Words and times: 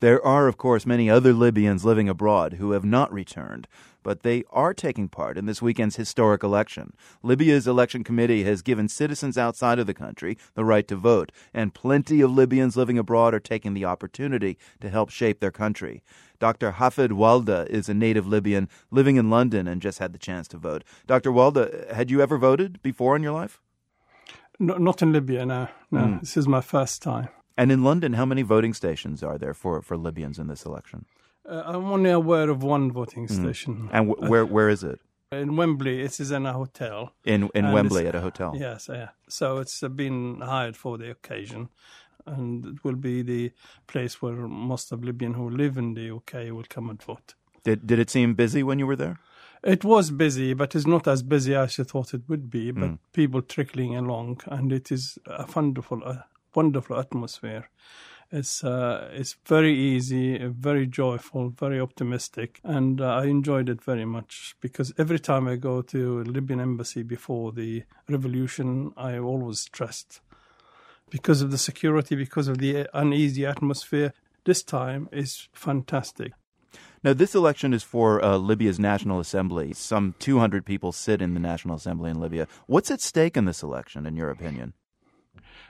There 0.00 0.24
are, 0.24 0.48
of 0.48 0.56
course, 0.56 0.86
many 0.86 1.10
other 1.10 1.34
Libyans 1.34 1.84
living 1.84 2.08
abroad 2.08 2.54
who 2.54 2.70
have 2.70 2.86
not 2.86 3.12
returned, 3.12 3.68
but 4.02 4.22
they 4.22 4.44
are 4.48 4.72
taking 4.72 5.10
part 5.10 5.36
in 5.36 5.44
this 5.44 5.60
weekend's 5.60 5.96
historic 5.96 6.42
election. 6.42 6.94
Libya's 7.22 7.66
election 7.66 8.02
committee 8.02 8.44
has 8.44 8.62
given 8.62 8.88
citizens 8.88 9.36
outside 9.36 9.78
of 9.78 9.86
the 9.86 9.92
country 9.92 10.38
the 10.54 10.64
right 10.64 10.88
to 10.88 10.96
vote, 10.96 11.30
and 11.52 11.74
plenty 11.74 12.22
of 12.22 12.30
Libyans 12.30 12.78
living 12.78 12.96
abroad 12.96 13.34
are 13.34 13.40
taking 13.40 13.74
the 13.74 13.84
opportunity 13.84 14.56
to 14.80 14.88
help 14.88 15.10
shape 15.10 15.40
their 15.40 15.50
country. 15.50 16.02
Dr. 16.38 16.72
Hafed 16.72 17.10
Walda 17.10 17.68
is 17.68 17.90
a 17.90 17.94
native 17.94 18.26
Libyan 18.26 18.70
living 18.90 19.16
in 19.16 19.28
London 19.28 19.68
and 19.68 19.82
just 19.82 19.98
had 19.98 20.14
the 20.14 20.18
chance 20.18 20.48
to 20.48 20.56
vote. 20.56 20.82
Dr. 21.06 21.30
Walda, 21.30 21.92
had 21.92 22.10
you 22.10 22.22
ever 22.22 22.38
voted 22.38 22.80
before 22.80 23.16
in 23.16 23.22
your 23.22 23.32
life? 23.32 23.60
No, 24.58 24.78
not 24.78 25.02
in 25.02 25.12
Libya, 25.12 25.44
no. 25.44 25.68
No, 25.90 26.00
mm. 26.00 26.20
this 26.20 26.38
is 26.38 26.48
my 26.48 26.62
first 26.62 27.02
time. 27.02 27.28
And 27.56 27.70
in 27.70 27.84
London, 27.84 28.14
how 28.14 28.24
many 28.24 28.42
voting 28.42 28.74
stations 28.74 29.22
are 29.22 29.38
there 29.38 29.54
for, 29.54 29.82
for 29.82 29.96
Libyans 29.96 30.38
in 30.38 30.46
this 30.46 30.64
election? 30.64 31.04
Uh, 31.48 31.62
I'm 31.66 31.86
only 31.86 32.10
aware 32.10 32.48
of 32.50 32.62
one 32.62 32.92
voting 32.92 33.26
hmm. 33.26 33.42
station. 33.42 33.74
Mm. 33.74 33.90
And 33.92 34.08
w- 34.10 34.30
where 34.30 34.46
where 34.46 34.68
is 34.68 34.84
it? 34.84 35.00
In 35.32 35.56
Wembley, 35.56 36.00
it 36.02 36.20
is 36.20 36.30
in 36.30 36.44
a 36.46 36.52
hotel. 36.52 37.12
In 37.24 37.48
in 37.54 37.72
Wembley 37.72 38.06
at 38.06 38.14
a 38.14 38.20
hotel. 38.20 38.52
Yes, 38.56 38.88
yeah. 38.92 39.10
So 39.28 39.58
it's 39.58 39.80
been 39.80 40.40
hired 40.40 40.76
for 40.76 40.98
the 40.98 41.10
occasion, 41.10 41.68
and 42.26 42.66
it 42.66 42.84
will 42.84 42.96
be 42.96 43.22
the 43.22 43.52
place 43.86 44.20
where 44.20 44.34
most 44.34 44.92
of 44.92 45.02
Libyan 45.02 45.34
who 45.34 45.48
live 45.48 45.78
in 45.78 45.94
the 45.94 46.10
UK 46.10 46.52
will 46.52 46.66
come 46.68 46.90
and 46.90 47.02
vote. 47.02 47.34
Did 47.64 47.86
did 47.86 47.98
it 47.98 48.10
seem 48.10 48.34
busy 48.34 48.62
when 48.62 48.78
you 48.78 48.86
were 48.86 48.96
there? 48.96 49.18
It 49.62 49.84
was 49.84 50.10
busy, 50.10 50.54
but 50.54 50.74
it's 50.74 50.86
not 50.86 51.06
as 51.06 51.22
busy 51.22 51.54
as 51.54 51.76
you 51.76 51.84
thought 51.84 52.14
it 52.14 52.22
would 52.28 52.50
be. 52.50 52.70
But 52.70 52.90
mm. 52.90 52.98
people 53.12 53.42
trickling 53.42 53.94
along, 53.96 54.40
and 54.46 54.72
it 54.72 54.90
is 54.90 55.18
a 55.26 55.46
wonderful, 55.54 56.02
uh, 56.04 56.22
wonderful 56.54 56.98
atmosphere. 56.98 57.68
It's 58.32 58.62
uh, 58.62 59.10
it's 59.12 59.36
very 59.44 59.76
easy, 59.76 60.38
very 60.38 60.86
joyful, 60.86 61.48
very 61.50 61.80
optimistic, 61.80 62.60
and 62.62 63.00
uh, 63.00 63.16
I 63.16 63.24
enjoyed 63.24 63.68
it 63.68 63.82
very 63.82 64.04
much 64.04 64.54
because 64.60 64.92
every 64.96 65.18
time 65.18 65.48
I 65.48 65.56
go 65.56 65.82
to 65.82 66.22
Libyan 66.22 66.60
embassy 66.60 67.02
before 67.02 67.50
the 67.50 67.82
revolution, 68.08 68.92
I 68.96 69.18
always 69.18 69.60
stressed 69.60 70.20
because 71.10 71.42
of 71.42 71.50
the 71.50 71.58
security, 71.58 72.14
because 72.14 72.46
of 72.46 72.58
the 72.58 72.86
uneasy 72.94 73.44
atmosphere. 73.44 74.12
This 74.44 74.62
time 74.62 75.08
is 75.12 75.48
fantastic. 75.52 76.32
Now, 77.02 77.14
this 77.14 77.34
election 77.34 77.72
is 77.72 77.82
for 77.82 78.22
uh, 78.22 78.36
Libya's 78.36 78.78
National 78.78 79.20
Assembly. 79.20 79.72
Some 79.72 80.14
200 80.18 80.64
people 80.66 80.92
sit 80.92 81.22
in 81.22 81.34
the 81.34 81.40
National 81.40 81.76
Assembly 81.76 82.10
in 82.10 82.20
Libya. 82.20 82.46
What's 82.66 82.90
at 82.90 83.00
stake 83.00 83.36
in 83.36 83.46
this 83.46 83.62
election, 83.62 84.06
in 84.06 84.16
your 84.16 84.30
opinion? 84.30 84.74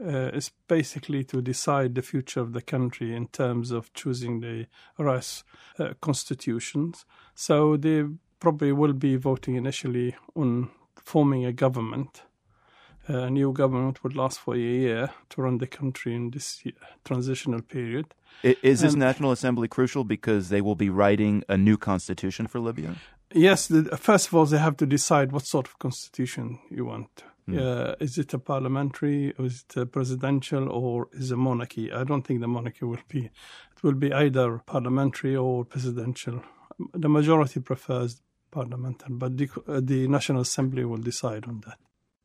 Uh, 0.00 0.30
is 0.32 0.50
basically 0.68 1.24
to 1.24 1.40
decide 1.42 1.94
the 1.94 2.02
future 2.02 2.40
of 2.40 2.52
the 2.52 2.62
country 2.62 3.14
in 3.14 3.28
terms 3.28 3.70
of 3.70 3.92
choosing 3.94 4.40
the 4.40 4.66
right 4.98 5.42
uh, 5.78 5.94
constitutions. 6.00 7.04
So 7.34 7.76
they 7.76 8.04
probably 8.40 8.72
will 8.72 8.92
be 8.92 9.16
voting 9.16 9.54
initially 9.56 10.16
on 10.34 10.70
forming 10.96 11.44
a 11.44 11.52
government. 11.52 12.22
Uh, 13.08 13.22
a 13.22 13.30
new 13.30 13.52
government 13.52 14.02
would 14.04 14.14
last 14.14 14.38
for 14.38 14.54
a 14.54 14.58
year 14.58 15.10
to 15.28 15.42
run 15.42 15.58
the 15.58 15.66
country 15.66 16.14
in 16.14 16.30
this 16.30 16.62
transitional 17.04 17.60
period. 17.60 18.14
Is 18.42 18.80
this 18.80 18.92
and, 18.92 19.00
National 19.00 19.32
Assembly 19.32 19.68
crucial 19.68 20.04
because 20.04 20.48
they 20.48 20.60
will 20.60 20.76
be 20.76 20.88
writing 20.88 21.44
a 21.48 21.56
new 21.56 21.76
constitution 21.76 22.46
for 22.46 22.60
Libya? 22.60 22.96
Yes. 23.34 23.68
The, 23.68 23.96
first 23.96 24.28
of 24.28 24.34
all, 24.34 24.46
they 24.46 24.58
have 24.58 24.76
to 24.78 24.86
decide 24.86 25.32
what 25.32 25.46
sort 25.46 25.66
of 25.66 25.78
constitution 25.78 26.58
you 26.70 26.84
want 26.84 27.24
Mm. 27.48 27.58
Uh, 27.58 27.96
is 27.98 28.18
it 28.18 28.32
a 28.34 28.38
parliamentary, 28.38 29.34
or 29.38 29.46
is 29.46 29.64
it 29.68 29.80
a 29.80 29.86
presidential, 29.86 30.68
or 30.68 31.08
is 31.12 31.30
it 31.30 31.34
a 31.34 31.36
monarchy? 31.36 31.92
I 31.92 32.04
don't 32.04 32.22
think 32.22 32.40
the 32.40 32.46
monarchy 32.46 32.84
will 32.84 32.98
be. 33.08 33.24
It 33.24 33.82
will 33.82 33.94
be 33.94 34.12
either 34.12 34.58
parliamentary 34.58 35.34
or 35.34 35.64
presidential. 35.64 36.42
The 36.94 37.08
majority 37.08 37.60
prefers 37.60 38.22
parliamentary, 38.50 39.14
but 39.14 39.36
the, 39.36 39.48
uh, 39.66 39.80
the 39.82 40.06
National 40.06 40.42
Assembly 40.42 40.84
will 40.84 40.98
decide 40.98 41.46
on 41.46 41.62
that. 41.66 41.78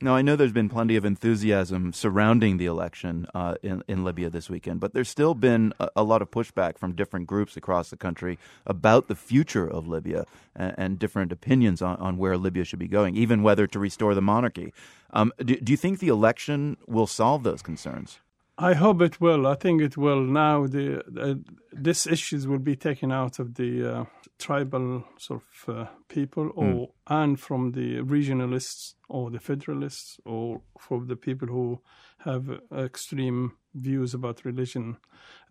Now, 0.00 0.14
I 0.14 0.22
know 0.22 0.36
there's 0.36 0.52
been 0.52 0.68
plenty 0.68 0.94
of 0.94 1.04
enthusiasm 1.04 1.92
surrounding 1.92 2.56
the 2.56 2.66
election 2.66 3.26
uh, 3.34 3.56
in, 3.64 3.82
in 3.88 4.04
Libya 4.04 4.30
this 4.30 4.48
weekend, 4.48 4.78
but 4.78 4.94
there's 4.94 5.08
still 5.08 5.34
been 5.34 5.72
a, 5.80 5.88
a, 5.96 6.02
lot 6.04 6.22
of 6.22 6.30
pushback 6.30 6.78
from 6.78 6.92
different 6.92 7.26
groups 7.26 7.56
across 7.56 7.90
the 7.90 7.96
country 7.96 8.38
about 8.64 9.08
the 9.08 9.16
future 9.16 9.68
of 9.68 9.88
Libya 9.88 10.24
and, 10.54 10.74
and 10.78 10.98
different 11.00 11.32
opinions 11.32 11.82
on, 11.82 11.96
on, 11.96 12.16
where 12.16 12.36
Libya 12.36 12.64
should 12.64 12.78
be 12.78 12.86
going, 12.86 13.16
even 13.16 13.42
whether 13.42 13.66
to 13.66 13.80
restore 13.80 14.14
the 14.14 14.22
monarchy. 14.22 14.72
Um, 15.10 15.32
do, 15.38 15.56
do 15.56 15.72
you 15.72 15.76
think 15.76 15.98
the 15.98 16.08
election 16.08 16.76
will 16.86 17.08
solve 17.08 17.42
those 17.42 17.60
concerns? 17.60 18.20
I 18.60 18.74
hope 18.74 19.00
it 19.02 19.20
will. 19.20 19.46
I 19.46 19.54
think 19.54 19.80
it 19.80 19.96
will. 19.96 20.20
Now, 20.20 20.66
the 20.66 21.00
uh, 21.16 21.34
this 21.72 22.08
issues 22.08 22.48
will 22.48 22.58
be 22.58 22.74
taken 22.74 23.12
out 23.12 23.38
of 23.38 23.54
the 23.54 24.00
uh, 24.00 24.04
tribal 24.36 25.04
sort 25.16 25.42
of 25.42 25.76
uh, 25.76 25.86
people, 26.08 26.50
or 26.56 26.64
mm. 26.64 26.88
and 27.06 27.38
from 27.38 27.70
the 27.70 27.98
regionalists 27.98 28.94
or 29.08 29.30
the 29.30 29.38
federalists, 29.38 30.18
or 30.24 30.60
from 30.76 31.06
the 31.06 31.14
people 31.14 31.46
who 31.46 31.80
have 32.24 32.50
extreme 32.76 33.52
views 33.74 34.12
about 34.12 34.44
religion. 34.44 34.96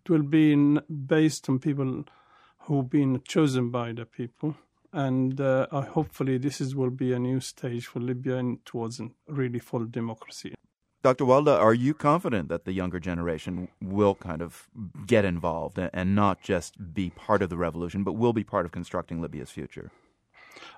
It 0.04 0.10
will 0.10 0.22
be 0.22 0.52
in, 0.52 0.82
based 1.06 1.48
on 1.48 1.60
people 1.60 2.04
who've 2.58 2.90
been 2.90 3.22
chosen 3.26 3.70
by 3.70 3.92
the 3.92 4.04
people, 4.04 4.54
and 4.92 5.40
uh, 5.40 5.66
hopefully 5.70 6.36
this 6.36 6.60
is, 6.60 6.76
will 6.76 6.90
be 6.90 7.14
a 7.14 7.18
new 7.18 7.40
stage 7.40 7.86
for 7.86 8.00
Libya 8.00 8.36
and 8.36 8.62
towards 8.66 9.00
a 9.00 9.08
really 9.28 9.60
full 9.60 9.86
democracy. 9.86 10.54
Dr. 11.08 11.24
Walda, 11.24 11.58
are 11.58 11.72
you 11.72 11.94
confident 11.94 12.50
that 12.50 12.66
the 12.66 12.72
younger 12.72 13.00
generation 13.00 13.68
will 13.80 14.14
kind 14.14 14.42
of 14.42 14.68
get 15.06 15.24
involved 15.24 15.78
and 15.78 16.14
not 16.14 16.42
just 16.42 16.92
be 16.92 17.08
part 17.08 17.40
of 17.40 17.48
the 17.48 17.56
revolution, 17.56 18.04
but 18.04 18.12
will 18.12 18.34
be 18.34 18.44
part 18.44 18.66
of 18.66 18.72
constructing 18.72 19.22
Libya's 19.22 19.50
future? 19.50 19.90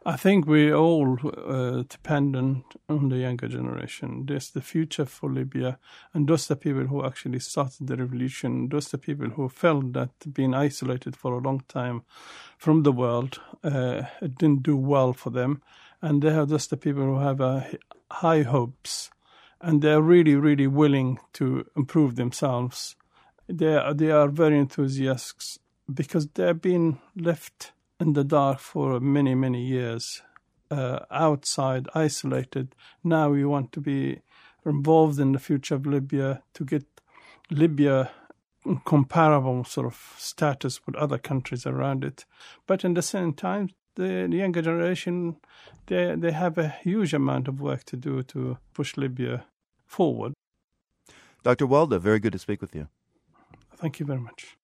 I 0.06 0.14
think 0.14 0.46
we're 0.46 0.76
all 0.76 1.18
uh, 1.24 1.82
dependent 1.88 2.64
on 2.88 3.08
the 3.08 3.16
younger 3.16 3.48
generation. 3.48 4.26
There's 4.26 4.50
the 4.50 4.60
future 4.60 5.04
for 5.04 5.28
Libya, 5.28 5.80
and 6.14 6.28
those 6.28 6.48
are 6.48 6.54
the 6.54 6.60
people 6.60 6.86
who 6.86 7.04
actually 7.04 7.40
started 7.40 7.88
the 7.88 7.96
revolution. 7.96 8.68
Those 8.68 8.86
are 8.86 8.98
the 8.98 8.98
people 8.98 9.30
who 9.30 9.48
felt 9.48 9.94
that 9.94 10.10
being 10.32 10.54
isolated 10.54 11.16
for 11.16 11.32
a 11.32 11.42
long 11.42 11.64
time 11.66 12.02
from 12.56 12.84
the 12.84 12.92
world 12.92 13.40
uh, 13.64 14.02
it 14.22 14.38
didn't 14.38 14.62
do 14.62 14.76
well 14.76 15.12
for 15.12 15.30
them, 15.30 15.60
and 16.00 16.22
they 16.22 16.30
are 16.30 16.46
just 16.46 16.70
the 16.70 16.76
people 16.76 17.02
who 17.02 17.18
have 17.18 17.40
uh, 17.40 17.62
high 18.12 18.42
hopes 18.42 19.09
and 19.60 19.82
they're 19.82 20.02
really, 20.02 20.34
really 20.36 20.66
willing 20.66 21.18
to 21.34 21.66
improve 21.76 22.16
themselves. 22.16 22.96
They 23.48 23.76
are, 23.76 23.94
they 23.94 24.10
are 24.10 24.28
very 24.28 24.58
enthusiastic 24.58 25.60
because 25.92 26.28
they've 26.28 26.60
been 26.60 26.98
left 27.16 27.72
in 27.98 28.14
the 28.14 28.24
dark 28.24 28.58
for 28.58 29.00
many, 29.00 29.34
many 29.34 29.62
years, 29.62 30.22
uh, 30.70 31.00
outside, 31.10 31.88
isolated. 31.94 32.74
Now 33.04 33.30
we 33.30 33.44
want 33.44 33.72
to 33.72 33.80
be 33.80 34.20
involved 34.64 35.18
in 35.18 35.32
the 35.32 35.38
future 35.38 35.74
of 35.74 35.86
Libya 35.86 36.42
to 36.54 36.64
get 36.64 36.84
Libya 37.50 38.10
comparable 38.84 39.64
sort 39.64 39.86
of 39.86 40.14
status 40.18 40.84
with 40.86 40.94
other 40.96 41.18
countries 41.18 41.66
around 41.66 42.04
it. 42.04 42.24
But 42.66 42.84
in 42.84 42.94
the 42.94 43.02
same 43.02 43.32
time, 43.32 43.70
the 43.94 44.28
younger 44.30 44.62
generation, 44.62 45.36
they 45.86 46.14
they 46.16 46.32
have 46.32 46.58
a 46.58 46.68
huge 46.68 47.14
amount 47.14 47.48
of 47.48 47.60
work 47.60 47.84
to 47.84 47.96
do 47.96 48.22
to 48.22 48.58
push 48.74 48.96
Libya 48.96 49.44
forward. 49.86 50.32
Dr. 51.42 51.66
Walda, 51.66 51.98
very 51.98 52.20
good 52.20 52.32
to 52.32 52.38
speak 52.38 52.60
with 52.60 52.74
you. 52.74 52.88
Thank 53.76 53.98
you 53.98 54.06
very 54.06 54.20
much. 54.20 54.56